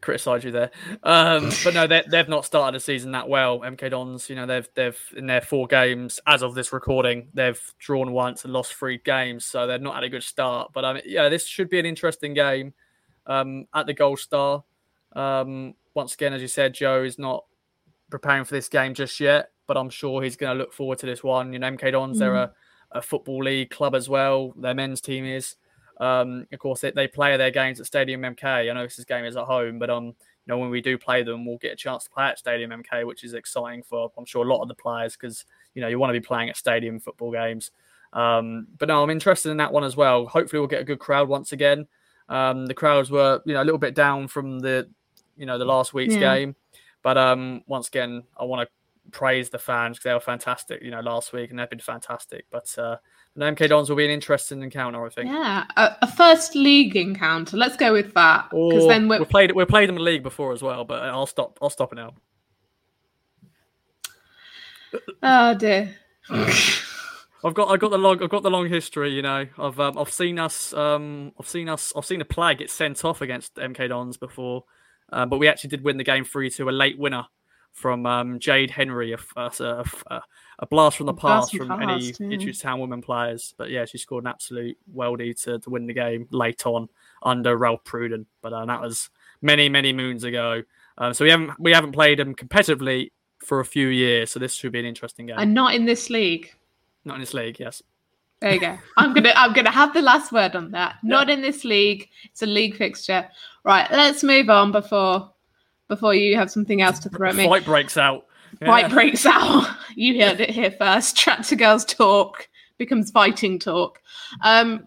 [0.00, 0.70] criticize you there.
[1.02, 3.60] Um, but no, they, they've not started the season that well.
[3.60, 7.60] MK Dons, you know, they've they've in their four games as of this recording, they've
[7.78, 10.72] drawn once and lost three games, so they've not had a good start.
[10.72, 12.74] But um, yeah, this should be an interesting game
[13.26, 14.64] um, at the Gold Star.
[15.14, 17.44] Um, once again, as you said, Joe is not
[18.10, 21.06] preparing for this game just yet, but I'm sure he's going to look forward to
[21.06, 21.52] this one.
[21.52, 22.20] You know, MK Dons, mm.
[22.20, 22.52] they're a,
[22.92, 24.52] a football league club as well.
[24.56, 25.56] Their men's team is.
[25.98, 28.44] Um, of course, they, they play their games at Stadium MK.
[28.44, 30.14] I know this game is at home, but um, you
[30.46, 33.06] know when we do play them, we'll get a chance to play at Stadium MK,
[33.06, 35.98] which is exciting for I'm sure a lot of the players because you know you
[35.98, 37.70] want to be playing at stadium football games.
[38.12, 40.26] Um, but no, I'm interested in that one as well.
[40.26, 41.86] Hopefully, we'll get a good crowd once again.
[42.28, 44.88] Um, the crowds were you know a little bit down from the
[45.36, 46.34] you know the last week's yeah.
[46.34, 46.56] game,
[47.02, 48.75] but um, once again, I want to
[49.12, 50.82] praise the fans because they were fantastic.
[50.82, 52.46] You know, last week and they've been fantastic.
[52.50, 52.96] But uh,
[53.34, 55.30] the MK Dons will be an interesting encounter, I think.
[55.30, 57.56] Yeah, a, a first league encounter.
[57.56, 59.20] Let's go with that because then we're...
[59.20, 60.84] we played we played them in the league before as well.
[60.84, 61.58] But I'll stop.
[61.60, 62.14] I'll stop it now.
[65.22, 65.94] Oh dear.
[66.30, 69.10] I've got I've got the long I've got the long history.
[69.10, 72.54] You know, I've um, I've seen us um I've seen us I've seen a play
[72.54, 74.64] get sent off against MK Dons before,
[75.12, 77.26] um, but we actually did win the game three to a late winner
[77.76, 80.22] from um, Jade Henry, a, a, a,
[80.60, 82.30] a blast from the past from, from any yeah.
[82.30, 83.54] Ipswich Town women players.
[83.58, 86.88] But yeah, she scored an absolute weldy to, to win the game late on
[87.22, 88.24] under Ralph Pruden.
[88.40, 89.10] But uh, that was
[89.42, 90.62] many many moons ago.
[90.96, 93.12] Um, so we haven't we haven't played them competitively
[93.44, 94.30] for a few years.
[94.30, 95.36] So this should be an interesting game.
[95.38, 96.50] And not in this league.
[97.04, 97.82] Not in this league, yes.
[98.40, 98.78] There you go.
[98.96, 100.96] I'm gonna I'm gonna have the last word on that.
[101.02, 102.08] Not in this league.
[102.24, 103.28] It's a league fixture.
[103.64, 105.30] Right, let's move on before
[105.88, 107.46] before you have something else to throw at me.
[107.46, 108.26] Fight breaks out.
[108.60, 108.66] Yeah.
[108.66, 109.68] Fight breaks out.
[109.98, 111.16] You heard it here first.
[111.16, 114.02] Tractor Girls talk becomes fighting talk.
[114.42, 114.86] Um,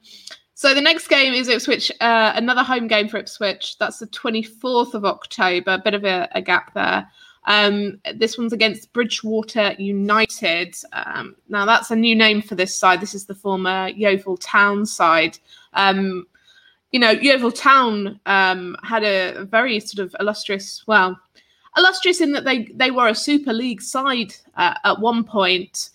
[0.54, 3.80] so the next game is Ipswich, uh, another home game for Ipswich.
[3.80, 5.72] That's the 24th of October.
[5.72, 7.08] A bit of a, a gap there.
[7.46, 10.76] Um, this one's against Bridgwater United.
[10.94, 13.02] Um, now, that's a new name for this side.
[13.02, 15.40] This is the former Yeovil Town side.
[15.74, 16.28] Um,
[16.92, 21.20] you know, Yeovil Town um, had a very sort of illustrious, well,
[21.78, 25.92] illustrious in that they, they were a Super League side uh, at one point.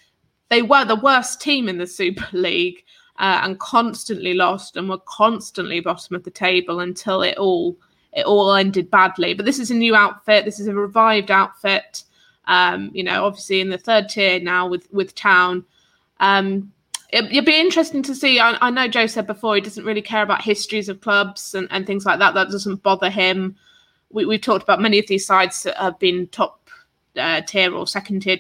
[0.51, 2.85] They were the worst team in the Super League
[3.19, 7.77] uh, and constantly lost and were constantly bottom of the table until it all
[8.13, 9.35] it all ended badly.
[9.35, 10.45] But this is a new outfit.
[10.45, 12.05] This is a revived outfit.
[12.45, 15.65] Um, you know, obviously in the third tier now with with Town.
[16.21, 16.73] Um,
[17.15, 18.41] it, would be interesting to see.
[18.41, 21.69] I, I, know Joe said before he doesn't really care about histories of clubs and,
[21.71, 22.35] and things like that.
[22.35, 23.57] That doesn't bother him.
[24.11, 26.69] We, have talked about many of these sides that have been top
[27.17, 28.37] uh, tier or second tier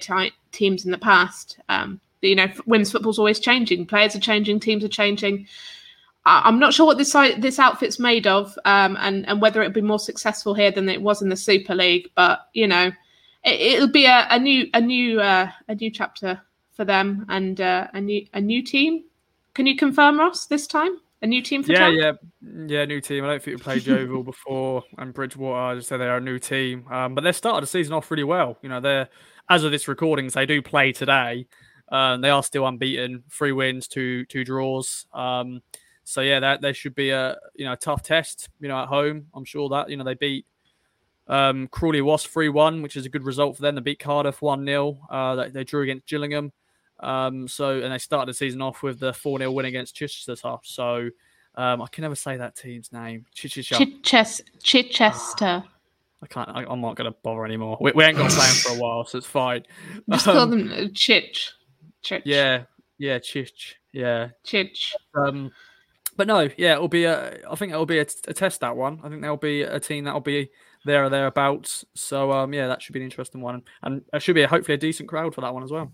[0.50, 1.58] teams in the past.
[1.68, 3.86] Um, you know, women's football's always changing.
[3.86, 4.58] Players are changing.
[4.58, 5.46] Teams are changing.
[6.26, 9.82] I'm not sure what this this outfit's made of, um, and and whether it'll be
[9.82, 12.08] more successful here than it was in the Super League.
[12.14, 12.92] But you know,
[13.44, 16.40] it, will be a, a, new a new uh, a new chapter
[16.74, 19.04] for them and uh, a new a new team.
[19.54, 20.96] Can you confirm Ross this time?
[21.22, 22.12] A new team for yeah, yeah,
[22.66, 23.24] yeah, new team.
[23.24, 25.58] I don't think we played Yeovil before and Bridgwater.
[25.58, 28.10] I just said they are a new team, um, but they started the season off
[28.10, 28.58] really well.
[28.60, 29.08] You know, they're
[29.48, 31.46] as of this recordings, they do play today.
[31.90, 35.06] Um, they are still unbeaten, three wins, two two draws.
[35.12, 35.62] Um,
[36.02, 38.48] so yeah, that they should be a you know a tough test.
[38.60, 40.46] You know, at home, I'm sure that you know they beat
[41.28, 43.74] um, Crawley Wasp three one, which is a good result for them.
[43.74, 46.52] They beat Cardiff one 0 uh, they, they, drew against Gillingham.
[47.00, 50.36] Um, so and they started the season off with the four 0 win against Chichester.
[50.62, 51.10] So
[51.56, 53.26] um, I can never say that team's name.
[53.34, 53.76] Chichester.
[54.62, 55.64] Chichester.
[56.22, 56.48] I can't.
[56.48, 57.76] I, am not going to bother anymore.
[57.80, 59.64] We, we ain't got playing for a while, so it's fine.
[60.10, 61.50] Just um, call them Chich.
[62.02, 62.22] Chich.
[62.24, 62.64] Yeah,
[62.96, 63.74] yeah, Chich.
[63.92, 64.92] Yeah, Chich.
[65.14, 65.52] Um,
[66.16, 67.40] but no, yeah, it'll be a.
[67.48, 69.00] I think it'll be a, a test that one.
[69.04, 70.50] I think there'll be a team that'll be
[70.86, 71.84] there or thereabouts.
[71.94, 74.74] So um, yeah, that should be an interesting one, and it should be a, hopefully
[74.74, 75.92] a decent crowd for that one as well.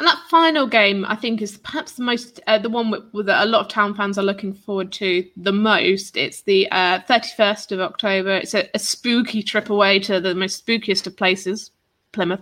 [0.00, 3.44] And that final game, I think, is perhaps the most, uh, the one that a
[3.44, 6.16] lot of town fans are looking forward to the most.
[6.16, 8.30] It's the uh, 31st of October.
[8.30, 11.70] It's a, a spooky trip away to the most spookiest of places,
[12.12, 12.40] Plymouth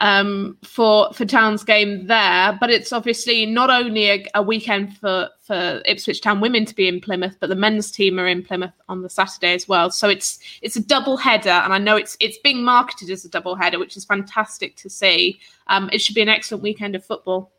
[0.00, 2.56] um, for for Town's game there.
[2.60, 6.88] But it's obviously not only a, a, weekend for for Ipswich Town women to be
[6.88, 9.90] in Plymouth, but the men's team are in Plymouth on the Saturday as well.
[9.90, 13.28] So it's it's a double header, and I know it's it's being marketed as a
[13.28, 15.40] double header, which is fantastic to see.
[15.68, 17.52] Um, it should be an excellent weekend of football.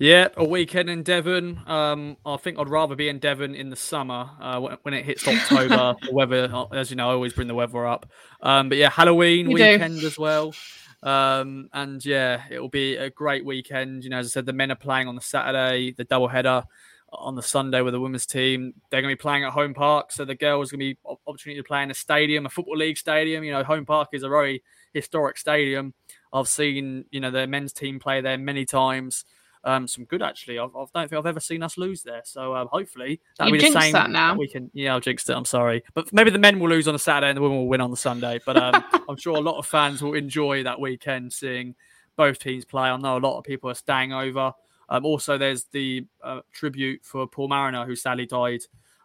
[0.00, 1.60] Yeah, a weekend in Devon.
[1.66, 5.28] Um, I think I'd rather be in Devon in the summer uh, when it hits
[5.28, 5.94] October.
[6.02, 8.10] the weather, as you know, I always bring the weather up.
[8.40, 10.06] Um, but yeah, Halloween you weekend do.
[10.06, 10.54] as well.
[11.02, 14.02] Um, and yeah, it will be a great weekend.
[14.02, 16.64] You know, as I said, the men are playing on the Saturday, the double header
[17.12, 18.72] on the Sunday with the women's team.
[18.90, 20.98] They're going to be playing at home park, so the girls are going to be
[21.26, 23.44] opportunity to play in a stadium, a football league stadium.
[23.44, 24.62] You know, home park is a very
[24.94, 25.92] historic stadium.
[26.32, 29.26] I've seen you know their men's team play there many times
[29.64, 30.58] um, some good actually.
[30.58, 32.22] I, I, don't think I've ever seen us lose there.
[32.24, 33.92] So um, hopefully that'll you be the same.
[33.92, 34.34] That now.
[34.34, 35.36] We can, yeah, I'll jinx it.
[35.36, 37.68] I'm sorry, but maybe the men will lose on the Saturday and the women will
[37.68, 38.40] win on the Sunday.
[38.44, 41.74] But um, I'm sure a lot of fans will enjoy that weekend seeing
[42.16, 42.88] both teams play.
[42.88, 44.52] I know a lot of people are staying over.
[44.88, 48.60] Um, also, there's the uh, tribute for Paul Mariner, who sadly died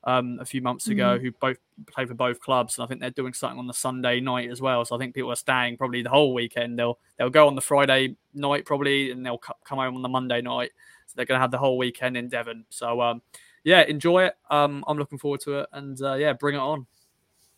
[0.06, 1.22] um, a few months ago, mm.
[1.22, 4.20] who both play for both clubs, and I think they're doing something on the Sunday
[4.20, 4.86] night as well.
[4.86, 6.78] So I think people are staying probably the whole weekend.
[6.78, 10.42] They'll they'll go on the Friday night probably, and they'll come home on the Monday
[10.42, 10.72] night.
[11.08, 12.66] So they're going to have the whole weekend in Devon.
[12.70, 13.22] So um,
[13.64, 14.36] yeah, enjoy it.
[14.50, 16.86] Um, I'm looking forward to it, and uh, yeah, bring it on.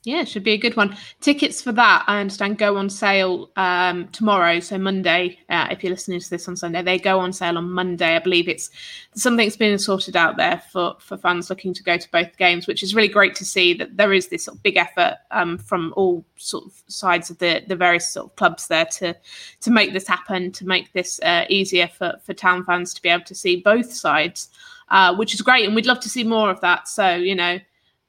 [0.07, 0.95] Yeah, should be a good one.
[1.19, 5.37] Tickets for that, I understand, go on sale um, tomorrow, so Monday.
[5.49, 8.15] Uh, if you're listening to this on Sunday, they go on sale on Monday.
[8.15, 8.69] I believe it's
[9.15, 12.83] something's been sorted out there for for fans looking to go to both games, which
[12.83, 15.93] is really great to see that there is this sort of big effort um, from
[15.97, 19.13] all sort of sides of the the various sort of clubs there to
[19.59, 23.09] to make this happen, to make this uh, easier for for town fans to be
[23.09, 24.47] able to see both sides,
[24.87, 26.87] uh, which is great, and we'd love to see more of that.
[26.87, 27.59] So you know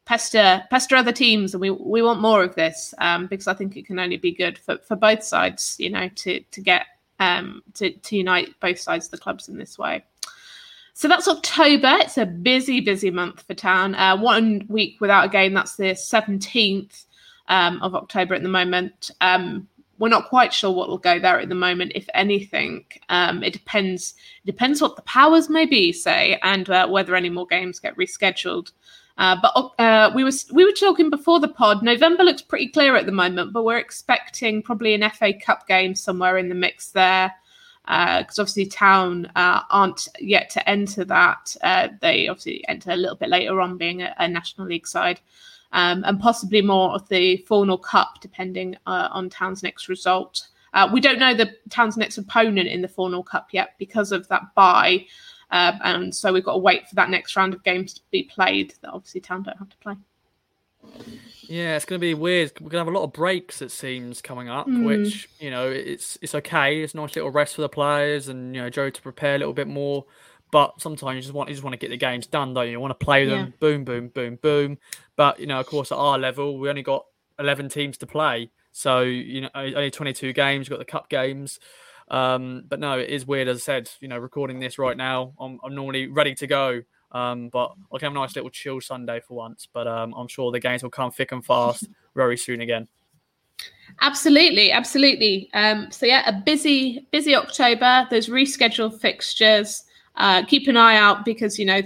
[0.09, 3.77] pester pester other teams, and we we want more of this um, because I think
[3.77, 5.77] it can only be good for, for both sides.
[5.79, 6.87] You know, to to get
[7.21, 10.03] um, to to unite both sides of the clubs in this way.
[10.95, 11.99] So that's October.
[12.01, 13.95] It's a busy, busy month for town.
[13.95, 15.53] Uh, one week without a game.
[15.53, 17.05] That's the seventeenth
[17.49, 19.11] um, of October at the moment.
[19.21, 19.69] Um,
[19.99, 22.85] we're not quite sure what will go there at the moment, if anything.
[23.11, 24.15] Um, it depends.
[24.43, 27.97] It depends what the powers may be, say, and uh, whether any more games get
[27.97, 28.73] rescheduled.
[29.19, 31.83] Uh, but uh, we were we were talking before the pod.
[31.83, 35.95] November looks pretty clear at the moment, but we're expecting probably an FA Cup game
[35.97, 37.35] somewhere in the mix there,
[37.83, 41.57] because uh, obviously Town uh, aren't yet to enter that.
[41.65, 45.21] Uh, they obviously enter a little bit later on, being a, a National League side,
[45.73, 50.47] um, and possibly more of the FAWNL Cup, depending on Town's next result.
[50.93, 54.55] we don't know the Town's next opponent in the FAWNL Cup yet because of that
[54.55, 55.05] bye.
[55.51, 58.25] Um, and so we've got to wait for that next round of games to be
[58.25, 59.95] played that obviously Town don't have to play.
[61.43, 62.53] Yeah, it's going to be weird.
[62.61, 64.67] We're going to have a lot of breaks, it seems, coming up.
[64.67, 64.85] Mm.
[64.85, 66.83] Which you know, it's it's okay.
[66.83, 69.39] It's a nice little rest for the players, and you know, Joe to prepare a
[69.39, 70.05] little bit more.
[70.51, 72.73] But sometimes you just want you just want to get the games done, don't you?
[72.73, 73.53] You want to play them, yeah.
[73.61, 74.79] boom, boom, boom, boom.
[75.17, 77.07] But you know, of course, at our level, we only got
[77.39, 80.67] eleven teams to play, so you know, only twenty two games.
[80.69, 81.59] You've got the cup games.
[82.11, 83.49] Um, but no, it is weird.
[83.49, 86.83] As I said, you know, recording this right now, I'm, I'm normally ready to go.
[87.11, 89.67] Um, but I'll have a nice little chill Sunday for once.
[89.73, 92.89] But um, I'm sure the games will come thick and fast very soon again.
[94.01, 95.51] Absolutely, absolutely.
[95.55, 98.07] Um, so yeah, a busy, busy October.
[98.11, 99.85] There's rescheduled fixtures.
[100.17, 101.81] Uh, keep an eye out because you know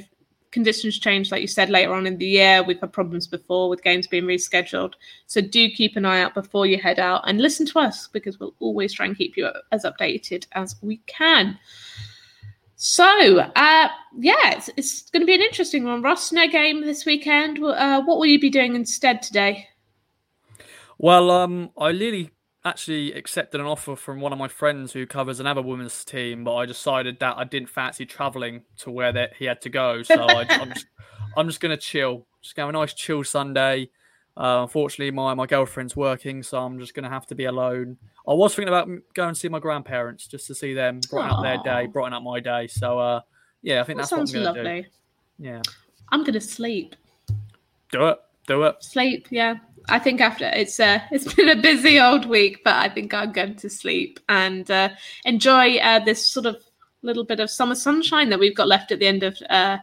[0.53, 2.63] conditions change, like you said, later on in the year.
[2.63, 4.93] We've had problems before with games being rescheduled.
[5.27, 8.39] So do keep an eye out before you head out and listen to us because
[8.39, 11.59] we'll always try and keep you as updated as we can.
[12.77, 13.89] So, uh,
[14.19, 16.03] yeah, it's, it's going to be an interesting one.
[16.03, 17.63] Ross, no game this weekend.
[17.63, 19.69] Uh, what will you be doing instead today?
[20.99, 22.31] Well, um, I really
[22.65, 26.55] actually accepted an offer from one of my friends who covers another women's team, but
[26.55, 30.03] I decided that I didn't fancy traveling to where that he had to go.
[30.03, 30.87] So I, am just,
[31.37, 33.91] I'm just going to chill, just have a nice chill Sunday.
[34.37, 37.99] Uh, unfortunately, my, my girlfriend's working, so I'm just going to have to be alone.
[38.27, 41.39] I was thinking about going and see my grandparents just to see them, brighten Aww.
[41.39, 42.69] up their day, brighten up my day.
[42.69, 43.21] So, uh,
[43.61, 44.83] yeah, I think that that's sounds what I'm lovely.
[44.83, 44.89] Do.
[45.47, 45.63] Yeah,
[46.11, 46.97] I'm going to sleep.
[47.91, 48.19] Do it.
[48.47, 48.77] Do it.
[48.83, 49.27] Sleep.
[49.31, 49.57] Yeah.
[49.89, 53.33] I think after it's uh, it's been a busy old week, but I think I'm
[53.33, 54.91] going to sleep and uh,
[55.25, 56.63] enjoy uh, this sort of
[57.03, 59.79] little bit of summer sunshine that we've got left at the end of uh,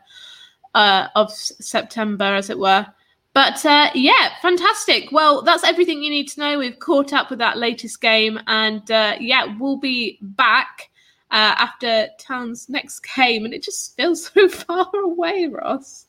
[0.74, 2.86] uh, of September, as it were.
[3.34, 5.12] But uh, yeah, fantastic.
[5.12, 6.60] Well, that's everything you need to know.
[6.60, 10.90] We've caught up with that latest game, and uh, yeah, we'll be back
[11.32, 16.08] uh, after Town's next game, and it just feels so far away, Ross.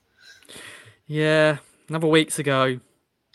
[1.07, 2.81] Yeah, another weeks ago.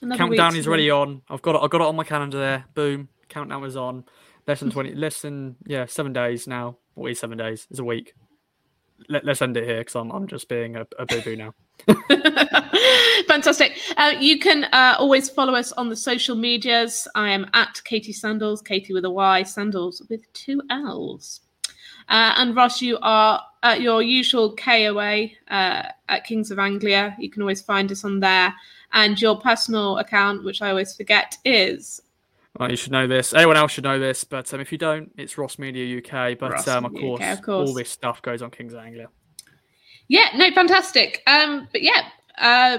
[0.05, 1.23] Another Countdown is already on.
[1.29, 1.61] I've got it.
[1.63, 2.65] I've got it on my calendar there.
[2.75, 3.09] Boom.
[3.27, 4.05] Countdown is on.
[4.47, 4.93] Less than twenty.
[4.93, 6.77] less than yeah, seven days now.
[6.93, 7.65] What is seven days?
[7.71, 8.13] It's a week.
[9.09, 11.53] Let, us end it here because I'm I'm just being a, a boo boo now.
[13.27, 13.77] Fantastic.
[13.97, 17.07] Uh, you can uh, always follow us on the social medias.
[17.15, 21.41] I am at Katy Sandalls, Katie with a Y, Sandalls with two L's.
[22.07, 27.15] Uh, and Ross, you are at your usual KOA uh, at Kings of Anglia.
[27.19, 28.53] You can always find us on there.
[28.95, 32.01] And your personal account, which I always forget, is.
[32.57, 33.33] Well, you should know this.
[33.33, 36.39] Anyone else should know this, but um, if you don't, it's Ross Media UK.
[36.39, 39.09] But um, of, course, UK, of, course, all this stuff goes on Kings of Anglia.
[40.07, 41.21] Yeah, no, fantastic.
[41.27, 42.07] Um, but yeah,
[42.37, 42.77] uh,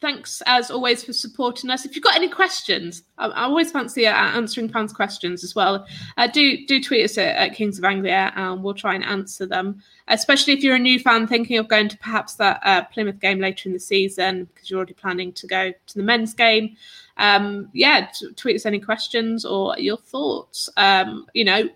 [0.00, 1.84] thanks as always for supporting us.
[1.84, 5.86] If you've got any questions, I, I always fancy uh, answering fans' questions as well.
[6.16, 9.46] Uh, do do tweet us at, at, Kings of Anglia, and we'll try and answer
[9.46, 9.82] them.
[10.08, 13.40] Especially if you're a new fan thinking of going to perhaps that uh, Plymouth game
[13.40, 16.76] later in the season because you're already planning to go to the men's game.
[17.16, 20.68] Um, yeah, t- tweet us any questions or your thoughts.
[20.76, 21.68] Um, you know,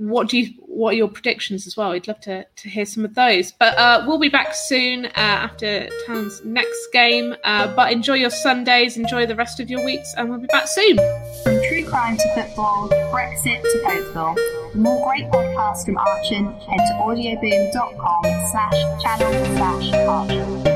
[0.00, 1.90] what do you what are your predictions as well?
[1.90, 3.52] We'd love to, to hear some of those.
[3.52, 7.34] But uh, we'll be back soon uh, after Town's next game.
[7.44, 10.68] Uh, but enjoy your Sundays, enjoy the rest of your weeks, and we'll be back
[10.68, 10.96] soon.
[11.44, 14.34] From true crime to football, Brexit to.
[14.72, 20.69] For more great podcasts from Archant, head to audioboom.com slash channel slash Archant.